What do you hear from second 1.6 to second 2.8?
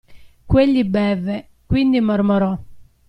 quindi mormorò.